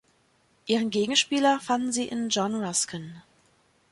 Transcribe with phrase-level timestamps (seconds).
[0.65, 3.21] Ihren Gegenspieler fanden sie in John Ruskin.